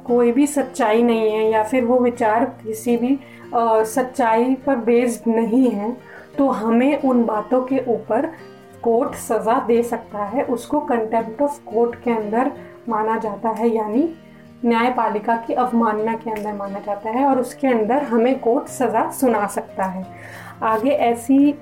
कोई 0.05 0.31
भी 0.31 0.47
सच्चाई 0.47 1.03
नहीं 1.03 1.31
है 1.31 1.51
या 1.51 1.63
फिर 1.63 1.85
वो 1.85 1.99
विचार 1.99 2.45
किसी 2.45 2.97
भी 2.97 3.19
आ, 3.55 3.83
सच्चाई 3.83 4.55
पर 4.55 4.75
बेस्ड 4.75 5.27
नहीं 5.27 5.69
है 5.71 5.97
तो 6.37 6.47
हमें 6.49 7.01
उन 7.01 7.23
बातों 7.23 7.61
के 7.61 7.79
ऊपर 7.87 8.31
कोर्ट 8.83 9.15
सज़ा 9.15 9.59
दे 9.67 9.81
सकता 9.83 10.23
है, 10.25 10.43
उसको 10.43 10.79
कंटेम्प्ट 10.81 11.41
ऑफ़ 11.41 11.59
कोर्ट 11.65 11.95
के 12.03 12.11
अंदर 12.11 12.51
माना 12.89 13.17
जाता 13.17 13.49
है, 13.49 13.69
यानी 13.69 14.09
न्यायपालिका 14.65 15.35
की 15.37 15.53
अवमानना 15.53 16.15
के 16.15 16.31
अंदर 16.31 16.53
माना 16.53 16.79
जाता 16.79 17.09
है 17.09 17.25
और 17.25 17.39
उसके 17.39 17.67
अंदर 17.67 18.03
हमें 18.03 18.39
कोर्ट 18.39 18.67
सज़ा 18.67 19.09
सुना 19.11 19.45
सकता 19.47 19.83
है। 19.85 20.05
आगे 20.63 20.91
ऐसी 20.91 21.53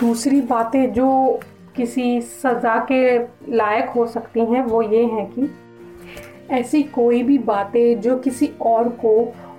दूसरी 0.00 0.40
बातें 0.40 0.92
जो 0.92 1.40
किसी 1.76 2.20
सज़ा 2.20 2.78
के 2.90 3.18
लायक 3.56 3.88
हो 3.88 4.06
सकती 4.06 4.40
हैं, 4.40 4.62
वो 4.62 4.82
ये 4.82 5.04
हैं 5.04 5.26
कि 5.30 5.50
ऐसी 6.50 6.82
कोई 6.82 7.22
भी 7.22 7.38
बातें 7.38 8.00
जो 8.00 8.16
किसी 8.18 8.50
और 8.62 8.88
को 9.04 9.12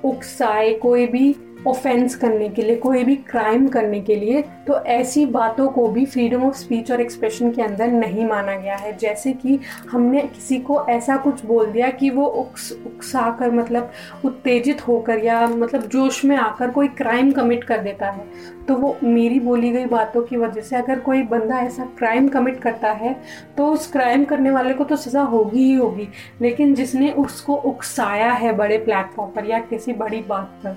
उकसाए, 0.03 0.73
कोई 0.73 1.05
भी 1.07 1.35
ऑफेंस 1.67 2.15
करने 2.15 2.49
के 2.49 2.61
लिए, 2.61 2.75
कोई 2.75 3.03
भी 3.03 3.15
क्राइम 3.25 3.67
करने 3.67 3.99
के 4.01 4.15
लिए 4.15 4.41
तो 4.67 4.79
ऐसी 4.85 5.25
बातों 5.27 5.67
को 5.69 5.87
भी 5.87 6.05
फ्रीडम 6.05 6.43
ऑफ़ 6.43 6.55
स्पीच 6.55 6.91
और 6.91 7.01
एक्सप्रेशन 7.01 7.51
के 7.51 7.61
अंदर 7.61 7.87
नहीं 7.87 8.25
माना 8.25 8.55
गया 8.55 8.75
है। 8.75 8.95
जैसे 8.97 9.33
कि 9.33 9.59
हमने 9.91 10.21
किसी 10.23 10.57
को 10.59 10.83
ऐसा 10.89 11.17
कुछ 11.17 11.45
बोल 11.45 11.65
दिया 11.67 11.89
कि 11.91 12.09
वो 12.09 12.25
उकस 12.25 12.71
उकसा 12.85 13.29
कर 13.39 13.51
मतलब 13.51 13.91
उत्तेजित 14.25 14.87
होकर 14.87 15.23
या 15.23 15.45
मतलब 15.47 15.87
जोश 15.87 16.23
में 16.25 16.35
आकर 16.37 16.71
कोई 16.71 16.87
क्राइम 16.97 17.31
कमिट 17.31 17.63
कर 17.63 17.81
देता 17.81 18.09
है 18.09 18.55
तो 18.67 18.75
वो 18.75 18.95
मेरी 19.03 19.39
बोली 19.39 19.69
गई 19.71 19.85
बातों 19.85 20.21
की 20.21 20.37
वजह 20.37 20.61
से 20.61 20.75
अगर 20.75 20.99
कोई 20.99 21.21
बंदा 21.25 21.59
ऐसा 21.59 21.85
क्राइम 21.97 22.27
कमिट 22.27 22.59
करता 22.61 22.91
है 22.93 23.15
तो 23.57 23.67
उस 23.67 23.91
क्राइम 23.91 24.23
करने 24.25 24.51
वाले 24.51 24.73
को 24.73 24.83
तो 24.83 24.95
सज़ा 24.95 25.21
होगी 25.23 25.63
ही 25.63 25.73
होगी, 25.73 26.07
लेकिन 26.41 26.73
जिसने 26.75 27.11
उसको 27.13 27.55
उकसाया 27.55 28.31
है 28.33 28.53
बड़े 28.53 28.77
प्लेटफॉर्म 28.77 29.31
पर 29.31 29.45
या 29.45 29.59
किसी 29.59 29.93
बड़ी 29.93 30.21
बात 30.21 30.59
पर 30.63 30.75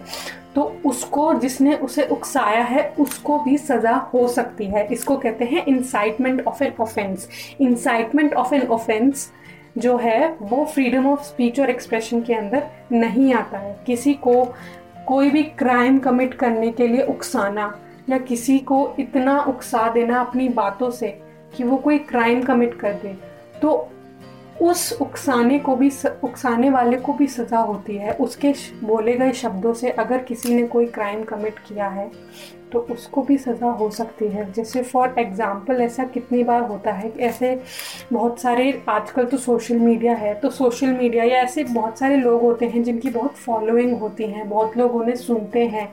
तो 0.54 0.62
उसको, 0.84 1.32
जिसने 1.34 1.74
उसे 1.76 2.02
उकसाया 2.02 2.62
है, 2.64 2.88
उसको 3.00 3.38
भी 3.38 3.56
सज़ा 3.58 3.94
हो 4.14 4.26
सकती 4.28 4.64
है। 4.64 4.86
इसको 4.86 5.16
कहते 5.16 5.44
हैं 5.44 5.64
incitement 5.66 6.46
of 6.46 6.62
an 6.64 6.72
offence 6.80 7.28
incitement 7.60 8.34
of 8.34 8.54
an 8.54 8.66
offence 8.68 9.30
जो 9.78 9.96
है, 9.96 10.28
वो 10.32 10.64
फ्रीडम 10.64 11.06
ऑफ़ 11.06 11.22
स्पीच 11.22 11.60
और 11.60 11.70
एक्सप्रेशन 11.70 12.22
के 12.22 12.34
अंदर 12.34 12.66
नहीं 12.92 13.32
आता 13.34 13.58
है। 13.58 13.76
किसी 13.86 14.14
को 14.14 14.44
कोई 15.06 15.30
भी 15.30 15.42
क्राइम 15.42 15.98
कमिट 15.98 16.34
करने 16.34 16.70
के 16.70 16.86
लिए 16.86 17.02
उकसाना 17.02 17.72
या 18.10 18.18
किसी 18.18 18.58
को 18.58 18.78
इतना 18.98 19.40
उकसा 19.40 19.88
देना 19.88 20.20
अपनी 20.20 20.48
बातों 20.48 20.90
से 20.90 21.08
कि 21.56 21.64
वो 21.64 21.76
कोई 21.76 21.98
क्राइम 21.98 22.42
कमिट 22.42 22.74
कर 22.74 22.92
दे 22.92 23.16
तो 23.62 23.88
उस 24.60 24.92
उकसाने 25.00 25.58
को 25.58 25.76
भी 25.76 25.90
उकसाने 26.24 26.70
वाले 26.70 26.96
को 26.96 27.12
भी 27.12 27.26
सज़ा 27.26 27.58
होती 27.58 27.96
है। 27.96 28.12
उसके 28.14 28.52
बोले 28.84 29.16
गए 29.16 29.32
शब्दों 29.32 29.74
से 29.74 29.90
अगर 29.90 30.18
किसी 30.18 30.54
ने 30.54 30.66
कोई 30.66 30.86
क्राइम 30.86 31.22
कमिट 31.24 31.58
किया 31.58 31.88
है 31.88 32.10
तो 32.72 32.78
उसको 32.90 33.22
भी 33.22 33.36
सज़ा 33.38 33.70
हो 33.70 33.90
सकती 33.90 34.28
है। 34.28 34.50
जैसे 34.52 34.82
फॉर 34.82 35.14
एग्ज़ाम्पल 35.18 35.80
ऐसा 35.80 36.04
कितनी 36.06 36.42
बार 36.44 36.62
होता 36.62 36.92
है 36.92 37.08
कि 37.10 37.20
ऐसे 37.20 37.58
बहुत 38.12 38.40
सारे 38.40 38.82
आजकल 38.88 39.24
तो 39.24 39.36
सोशल 39.38 39.78
मीडिया 39.78 40.14
है 40.14 40.34
तो 40.34 40.50
सोशल 40.50 40.92
मीडिया 40.92 41.24
या 41.24 41.42
ऐसे 41.42 41.64
बहुत 41.64 41.98
सारे 41.98 42.16
लोग 42.16 42.42
होते 42.42 42.66
हैं 42.66 42.82
जिनकी 42.82 43.10
बहुत 43.10 43.34
फॉलोइंग 43.36 43.96
होती 43.98 44.24
हैं, 44.24 44.48
बहुत 44.48 44.76
लोग 44.76 44.94
उन्हें 44.96 45.16
सुनते 45.16 45.66
हैं, 45.66 45.88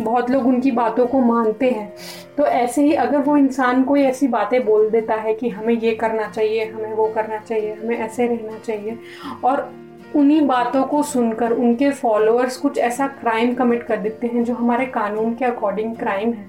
बहुत 0.00 0.30
लोग 0.30 0.46
उनकी 0.46 0.70
बातों 0.72 1.06
को 1.06 1.20
मानते 1.22 1.70
हैं। 1.70 1.92
तो 2.36 2.46
ऐसे 2.46 2.82
ही 2.82 2.92
अगर 2.94 3.18
वो 3.18 3.36
इंसान 3.36 3.82
कोई 3.84 4.02
ऐसी 4.02 4.28
बातें 4.28 4.64
बोल 4.64 4.88
देता 4.90 5.14
है 5.14 5.34
कि 5.34 5.48
हमें 5.48 5.74
ये 5.74 5.94
करना 5.94 6.28
चाहिए, 6.28 6.64
हमें 6.64 6.92
वो 6.92 7.08
करना 7.08 7.38
चाहिए, 7.38 7.74
हमें 7.74 7.96
ऐसे 7.98 8.26
रहना 8.26 8.58
चाहिए 8.58 8.98
और 9.44 9.70
उन्हीं 10.16 10.40
बातों 10.46 10.82
को 10.84 11.02
सुनकर 11.02 11.52
उनके 11.52 11.90
फॉलोअर्स 11.90 12.56
कुछ 12.56 12.78
ऐसा 12.78 13.06
क्राइम 13.06 13.54
कमिट 13.54 13.82
कर 13.82 13.96
देते 13.96 14.26
हैं 14.26 14.44
जो 14.44 14.54
हमारे 14.54 14.86
कानून 14.88 15.34
के 15.34 15.44
अकॉर्डिंग 15.44 15.96
क्राइम 15.96 16.32
है। 16.32 16.48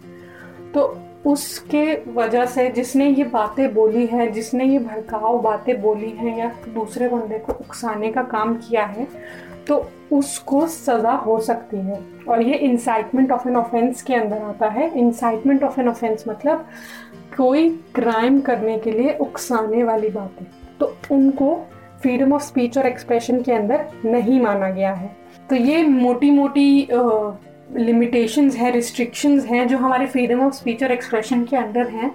तो 0.73 0.95
उसके 1.25 1.93
वजह 2.13 2.45
से 2.45 2.69
जिसने 2.69 3.07
ये 3.07 3.23
बातें 3.23 3.73
बोली 3.73 4.05
है, 4.05 4.31
जिसने 4.31 4.65
ये 4.65 4.79
भड़काऊ 4.79 5.39
बातें 5.41 5.81
बोली 5.81 6.09
हैं 6.09 6.37
या 6.37 6.51
दूसरे 6.69 7.07
बंदे 7.07 7.39
को 7.39 7.53
उकसाने 7.53 8.11
का 8.11 8.23
काम 8.23 8.55
किया 8.57 8.85
है 8.85 9.07
तो 9.67 9.75
उसको 10.11 10.65
सज़ा 10.67 11.11
हो 11.17 11.39
सकती 11.39 11.77
है। 11.77 11.99
और 12.29 12.41
ये 12.41 12.55
इंसाइटमेंट 12.59 13.31
ऑफ़ 13.31 13.47
एन 13.47 13.55
ऑफेंस 13.55 14.01
के 14.01 14.15
अंदर 14.15 14.41
आता 14.41 14.67
है। 14.69 14.91
इंसाइटमेंट 14.99 15.63
ऑफ़ 15.63 15.79
एन 15.81 15.87
ऑफेंस 15.89 16.23
मतलब 16.27 16.65
कोई 17.37 17.69
क्राइम 17.95 18.41
करने 18.41 18.77
के 18.77 18.91
लिए 18.91 19.17
उकसाने 19.21 19.83
वाली 19.83 20.09
बातें। 20.09 20.45
तो 20.79 20.95
उनको 21.11 21.55
फ्रीडम 22.03 22.33
ऑफ़ 22.33 22.41
स्पीच 22.41 22.77
और 22.77 22.85
एक्सप्रेशन 22.85 23.41
के 23.41 23.51
अंदर 23.51 23.85
नहीं 24.05 24.39
माना 24.41 24.69
गया 24.69 24.93
है। 24.93 25.09
तो 25.49 25.55
ये 25.55 25.83
मोटी 25.83 26.29
मोटी 26.31 26.87
लिमिटेशंस 27.75 28.55
हैं 28.55 28.71
रिस्ट्रिक्शंस 28.71 29.45
हैं 29.45 29.67
जो 29.67 29.77
हमारे 29.77 30.05
फ्रीडम 30.05 30.41
ऑफ़ 30.41 30.53
स्पीच 30.53 30.83
और 30.83 30.91
एक्सप्रेशन 30.91 31.43
के 31.43 31.57
अंदर 31.57 31.87
हैं। 31.87 32.13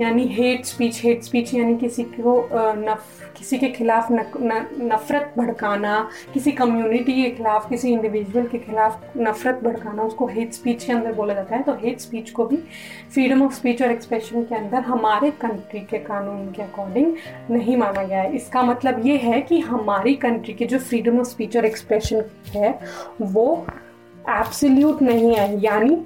यानी 0.00 0.26
हेट 0.28 0.64
स्पीच 0.64 1.00
हेट 1.04 1.22
स्पीच 1.22 1.52
यानी 1.54 1.76
किसी 1.76 2.02
को 2.04 2.48
नफ, 2.52 3.04
किसी 3.38 3.58
के 3.58 3.68
खिलाफ 3.68 4.10
नफरत 4.10 5.32
भड़काना, 5.38 6.08
किसी 6.34 6.52
कम्युनिटी 6.52 7.12
के 7.14 7.30
खिलाफ, 7.30 7.68
किसी 7.68 7.92
इंडिविजुअल 7.92 8.46
के 8.46 8.58
खिलाफ 8.58 9.16
नफरत 9.16 9.60
भड़काना, 9.64 10.02
उसको 10.02 10.26
हेट 10.26 10.52
स्पीच 10.52 10.84
के 10.84 10.92
अंदर 10.92 11.12
बोला 11.12 11.34
जाता 11.34 11.56
है। 11.56 11.62
तो 11.62 11.72
हेट 11.82 12.00
स्पीच 12.00 12.30
को 12.30 12.44
भी 12.44 12.56
फ्रीडम 13.14 13.42
ऑफ़ 13.42 13.54
स्पीच 13.54 13.82
और 13.82 13.90
एक्सप्रेशन 13.90 14.42
के 14.42 14.54
अंदर 14.54 14.82
हमारे 14.82 15.30
कंट्री 15.40 15.80
के 15.80 15.98
कानून 16.00 16.50
के 16.52 16.62
अकॉर्डिंग 16.62 17.14
नहीं 17.50 17.76
माना 17.76 18.02
गया 18.02 18.20
है। 18.20 18.34
इसका 18.36 18.62
मतलब 18.62 19.06
ये 19.06 19.16
है 19.16 19.40
कि 19.40 19.58
हमारी 19.60 20.14
कंट्री 20.16 20.54
की 20.54 20.66
जो 20.66 20.78
फ्रीडम 20.78 21.18
ऑफ़ 21.20 21.28
स्पीच 21.28 21.56
और 21.56 21.66
एक्सप्रेशन 21.66 22.24
है, 22.48 22.78
वो 23.22 23.66
एब्सोल्यूट 24.30 25.02
नहीं 25.02 25.34
है। 25.34 25.60
यानी 25.60 25.96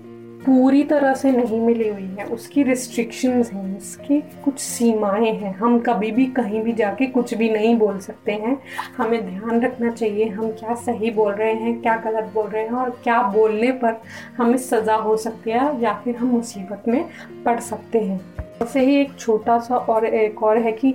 पूरी 0.46 0.82
तरह 0.84 1.14
से 1.14 1.30
नहीं 1.32 1.58
मिली 1.60 1.88
हुई 1.88 2.16
है। 2.18 2.24
उसकी 2.26 2.62
रिस्ट्रिक्शंस 2.62 3.50
हैं 3.52 3.76
उसकी 3.76 4.20
कुछ 4.44 4.58
सीमाएँ 4.58 5.30
हैं। 5.32 5.54
हम 5.54 5.78
कभी 5.80 6.10
भी 6.10 6.26
कहीं 6.26 6.62
भी 6.62 6.72
जाके 6.72 7.06
कुछ 7.06 7.34
भी 7.34 7.50
नहीं 7.50 7.74
बोल 7.76 7.98
सकते 7.98 8.32
हैं। 8.32 8.56
हमें 8.96 9.26
ध्यान 9.26 9.60
रखना 9.60 9.90
चाहिए, 9.90 10.28
हम 10.28 10.50
क्या 10.50 10.74
सही 10.74 11.10
बोल 11.10 11.32
रहे 11.32 11.52
हैं, 11.52 11.80
क्या 11.82 11.96
गलत 11.96 12.30
बोल 12.34 12.46
रहे 12.46 12.62
हैं 12.62 12.72
और 12.72 12.90
क्या 13.04 13.22
बोलने 13.22 13.70
पर 13.72 14.00
हमें 14.36 14.56
सज़ा 14.58 14.96
हो 14.96 15.16
सकती 15.16 15.50
है 15.50 15.80
या 15.82 15.92
फिर 16.04 16.16
हम 16.16 16.26
मुसीबत 16.26 16.88
में 16.88 17.04
पड़ 17.44 17.58
सकते 17.60 18.00
हैं। 18.00 18.20
ऐसे 18.62 18.80
ही 18.80 18.96
एक 18.96 19.18
छोटा 19.18 19.58
सा 19.58 19.76
और 19.76 20.04
एक 20.04 20.42
और 20.42 20.58
है 20.58 20.72
कि 20.72 20.94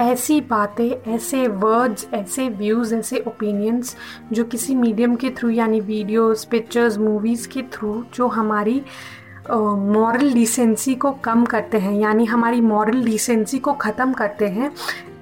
ऐसी 0.00 0.40
बातें 0.40 1.12
ऐसे 1.12 1.46
वर्ड्स 1.48 2.06
ऐसे 2.14 2.48
व्यूज़ 2.48 2.94
ऐसे 2.94 3.18
ओपिनियंस 3.26 3.96
जो 4.32 4.44
किसी 4.44 4.74
मीडियम 4.74 5.16
के 5.16 5.30
थ्रू 5.30 5.50
यानी 5.50 5.80
वीडियोस 5.80 6.44
पिक्चर्स 6.44 6.98
मूवीज़ 6.98 7.48
के 7.48 7.62
थ्रू 7.72 8.04
जो 8.14 8.28
हमारी 8.28 8.82
मॉरल 9.50 10.28
uh, 10.28 10.34
डिसेंसी 10.34 10.94
को 10.94 11.12
कम 11.24 11.44
करते 11.44 11.78
हैं 11.78 11.92
यानी 11.92 12.24
हमारी 12.24 12.60
मॉरल 12.60 13.04
डिसेंसी 13.04 13.58
को 13.58 13.72
ख़त्म 13.72 14.12
करते 14.12 14.48
हैं 14.48 14.72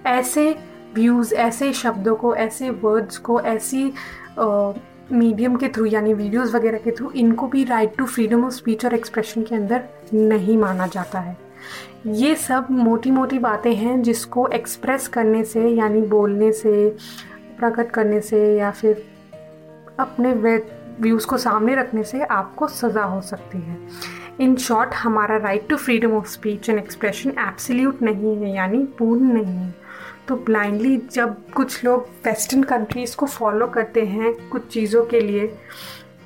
ऐसे 0.06 0.50
व्यूज़ 0.95 1.35
ऐसे 1.35 1.73
शब्दों 1.73 2.14
को 2.16 2.35
ऐसे 2.35 2.71
वर्ड्स 2.83 3.18
को 3.18 3.40
ऐसी 3.40 3.92
मीडियम 5.12 5.56
के 5.56 5.68
थ्रू 5.68 5.87
यानी 5.87 6.14
वीडियोस 6.14 6.54
वगैरह 6.54 6.78
के 6.78 6.90
थ्रू 6.90 7.11
इनको 7.11 7.47
भी 7.47 7.64
right 7.64 7.97
to 7.97 8.06
freedom 8.06 8.45
of 8.45 8.52
speech 8.52 8.85
और 8.85 8.95
एक्सप्रेशन 8.95 9.42
के 9.42 9.54
अंदर 9.54 9.85
नहीं 10.14 10.56
माना 10.59 10.87
जाता 10.87 11.21
है। 11.21 11.46
ये 12.06 12.35
सब 12.37 12.66
मोटी 12.70 13.11
मोटी 13.11 13.38
बातें 13.38 13.75
हैं 13.75 14.00
जिसको 14.02 14.46
एक्सप्रेस 14.49 15.08
करने 15.08 15.44
से, 15.44 15.68
यानी 15.68 16.00
बोलने 16.00 16.52
से, 16.52 16.88
प्रकट 17.58 17.90
करने 17.90 18.20
से, 18.20 18.56
या 18.58 18.70
फिर 18.70 19.04
अपने 19.99 20.32
व्यूज़ 21.00 21.26
को 21.26 21.37
सामने 21.37 21.75
रखने 21.75 22.02
से 22.04 22.23
आपको 22.23 22.68
सज़ा 22.68 23.04
हो 23.04 23.20
सकती 23.20 23.58
है। 23.58 23.78
इन 24.40 24.56
शॉर्ट 24.56 24.94
हमारा 24.94 25.37
right 25.37 25.68
to 25.68 25.76
freedom 25.76 26.12
of 26.12 26.28
speech 26.28 26.68
and 26.70 26.78
expression 26.78 27.30
absolute 27.30 28.02
नहीं 28.02 28.37
है, 28.37 28.54
यानी 28.54 28.85
पूर्ण 28.99 29.32
नहीं 29.32 29.56
है। 29.56 29.75
तो 30.28 30.37
ब्लाइंडली 30.37 30.96
जब 31.12 31.37
कुछ 31.50 31.85
लोग 31.85 32.08
वेस्टर्न 32.26 32.62
कंट्रीज़ 32.62 33.16
को 33.16 33.26
फॉलो 33.26 33.66
करते 33.66 34.04
हैं 34.06 34.32
कुछ 34.49 34.66
चीज़ों 34.66 35.04
के 35.06 35.20
लिए 35.20 35.46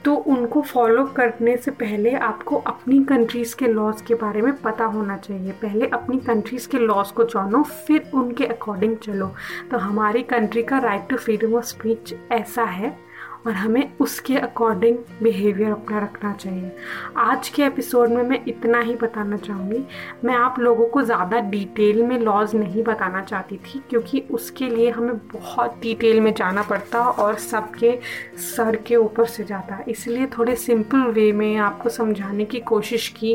तो 0.05 0.15
उनको 0.15 0.61
फॉलो 0.63 1.05
करने 1.07 1.57
से 1.57 1.71
पहले 1.71 2.15
आपको 2.15 2.57
अपनी 2.57 3.05
कंट्रीज़ 3.05 3.57
के 3.57 3.67
लॉज 3.67 4.01
के 4.03 4.15
बारे 4.15 4.43
में 4.43 4.53
पता 4.57 4.85
होना 4.85 5.17
चाहिए। 5.17 5.53
पहले 5.53 5.87
अपनी 5.87 6.19
कंट्रीज़ 6.19 6.69
के 6.69 6.79
लॉज 6.79 7.11
को 7.11 7.25
जानो, 7.25 7.63
फिर 7.63 8.11
उनके 8.15 8.47
अकॉर्डिंग 8.47 8.97
चलो। 8.97 9.35
तो 9.71 9.79
हमारी 9.79 10.23
कंट्री 10.23 10.63
का 10.63 10.79
right 10.79 11.09
to 11.11 11.17
freedom 11.17 11.55
of 11.55 11.65
speech 11.65 12.15
ऐसा 12.33 12.65
है। 12.65 13.10
और 13.47 13.53
हमें 13.53 13.93
उसके 14.01 14.37
अकॉर्डिंग 14.37 14.97
बिहेवियर 15.23 15.71
अपना 15.71 15.99
रखना 15.99 16.33
चाहिए। 16.33 16.73
आज 17.19 17.49
के 17.49 17.63
एपिसोड 17.63 18.11
में 18.11 18.23
मैं 18.23 18.41
इतना 18.49 18.81
ही 18.81 18.95
बताना 18.95 19.37
चाहूँगी। 19.37 19.83
मैं 20.25 20.35
आप 20.35 20.59
लोगों 20.59 20.87
को 20.87 21.03
ज़्यादा 21.03 21.41
डिटेल 21.51 22.03
में 22.03 22.19
लॉज 22.19 22.55
नहीं 22.55 22.83
बताना 22.83 23.23
चाहती 23.23 23.57
थी, 23.57 23.83
क्योंकि 23.91 24.21
उसके 24.31 24.69
लिए 24.69 24.91
हमें 24.91 25.17
बहुत 25.29 25.79
डिटेल 25.83 26.21
में 26.21 26.33
जाना 26.35 26.63
पड़ता 26.63 27.01
और 27.01 27.35
सबके 27.41 27.99
सर 28.47 28.77
के 28.77 28.97
ऊपर 28.97 29.27
से 29.27 29.45
जाता। 29.45 29.83
इसलिए 29.89 30.27
थोड़े 30.39 30.57
सिंपल 30.59 31.11
वे 31.11 31.31
में 31.33 31.57
आपको 31.59 31.89
समझाने 31.89 32.45
की 32.45 32.61
कोशिश 32.61 33.09
की 33.19 33.35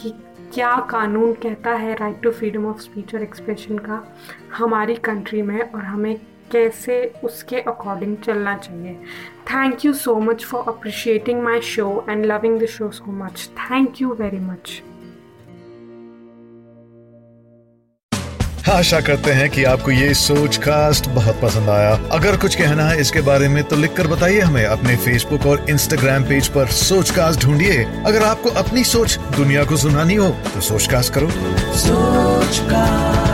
कि 0.00 0.14
क्या 0.54 0.74
कानून 0.90 1.32
कहता 1.32 1.70
है 1.70 1.94
right 1.94 2.20
to 2.22 2.30
freedom 2.30 2.64
of 2.66 2.78
speech 2.80 3.14
और 3.14 3.22
एक्सप्रेशन 3.22 3.78
का। 3.78 4.02
हमारी 4.54 4.94
कंट्री 4.94 5.42
में 5.42 5.60
और 5.60 5.82
हमें 5.82 6.14
कैसे 6.52 7.00
उसके 7.24 7.60
अकॉर्डिंग 7.62 8.16
चलना 8.26 8.56
चाहिए। 8.58 8.94
Thank 9.46 9.84
you 9.84 9.92
so 9.94 10.18
much 10.20 10.44
for 10.44 10.64
appreciating 10.68 11.42
my 11.42 11.60
show 11.66 11.88
and 12.10 12.24
loving 12.26 12.60
the 12.60 12.66
show 12.68 12.90
so 12.90 13.12
much 13.24 13.48
thank 13.58 14.00
you 14.02 14.14
very 14.20 14.40
much 14.42 14.80
आशा 18.68 19.00
करते 19.00 19.30
हैं 19.32 19.48
कि 19.50 19.62
आपको 19.64 19.90
ये 19.90 20.12
सोच 20.14 20.56
कास्ट 20.56 21.08
बहुत 21.08 21.40
पसंद 21.42 21.68
आया। 21.70 21.92
अगर 22.12 22.36
कुछ 22.36 22.54
कहना 22.54 22.84
है 22.84 23.00
इसके 23.00 23.20
बारे 23.20 23.48
में 23.48 23.62
तो 23.64 23.76
लिखकर 23.76 24.06
बताइए 24.06 24.40
हमें 24.40 24.64
अपने 24.64 24.96
फेसबुक 24.96 25.46
और 25.46 25.64
इंस्टाग्राम 25.70 26.24
पेज 26.24 26.48
पर 26.48 26.66
सोच 26.76 27.10
कास्ट 27.10 27.44
ढूंढिए। 27.44 27.82
अगर 28.06 28.22
आपको 28.24 28.50
अपनी 28.62 28.84
सोच 28.84 29.18
दुनिया 29.36 29.64
को 29.64 29.76
सुनानी 29.76 30.14
हो 30.14 30.28
तो 30.54 30.60
सोच 30.60 30.86
कास्ट 30.90 31.14
करो। 31.14 31.30
सोच 31.78 32.58
कास्ट 32.70 33.29